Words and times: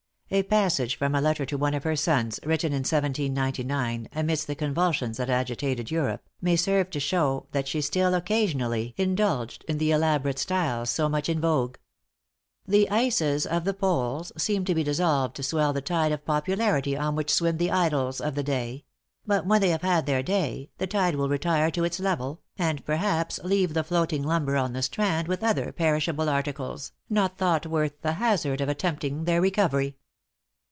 A 0.33 0.43
passage 0.43 0.95
from 0.95 1.13
a 1.13 1.19
letter 1.19 1.45
to 1.45 1.57
one 1.57 1.73
of 1.73 1.83
her 1.83 1.97
sons, 1.97 2.39
written 2.45 2.71
in 2.71 2.83
1799, 2.85 4.07
amidst 4.15 4.47
the 4.47 4.55
convulsions 4.55 5.17
that 5.17 5.29
agitated 5.29 5.91
Europe, 5.91 6.23
may 6.41 6.55
serve 6.55 6.89
to 6.91 7.01
show 7.01 7.47
that 7.51 7.67
she 7.67 7.81
still 7.81 8.13
occasionally 8.13 8.93
indulged 8.95 9.65
in 9.67 9.77
the 9.77 9.91
elaborate 9.91 10.39
style 10.39 10.85
so 10.85 11.09
much 11.09 11.27
in 11.27 11.41
vogue: 11.41 11.75
"The, 12.65 12.89
ices 12.89 13.45
of 13.45 13.65
the 13.65 13.73
Poles 13.73 14.31
seem 14.37 14.63
to 14.63 14.73
be 14.73 14.85
dissolved 14.85 15.35
to 15.35 15.43
swell 15.43 15.73
the 15.73 15.81
tide 15.81 16.13
of 16.13 16.23
popularity 16.23 16.95
on 16.95 17.13
which 17.17 17.33
swim 17.33 17.57
the 17.57 17.69
idols 17.71 18.21
of 18.21 18.35
the 18.35 18.41
day; 18.43 18.85
but 19.27 19.45
when 19.45 19.59
they 19.59 19.71
have 19.71 19.81
had 19.81 20.05
their 20.05 20.23
day, 20.23 20.69
the 20.77 20.87
tide 20.87 21.15
will 21.17 21.27
retire 21.27 21.69
to 21.71 21.83
its 21.83 21.99
level, 21.99 22.39
and 22.57 22.85
perhaps 22.85 23.37
leave 23.43 23.73
the 23.73 23.83
floating 23.83 24.23
lumber 24.23 24.55
on 24.55 24.71
the 24.71 24.81
strand 24.81 25.27
with 25.27 25.43
other 25.43 25.73
perishable 25.73 26.29
articles, 26.29 26.93
not 27.09 27.37
thought 27.37 27.65
worth 27.65 27.99
the 28.01 28.13
hazard 28.13 28.61
of 28.61 28.69
attempting 28.69 29.25
their 29.25 29.41
recovery." 29.41 29.97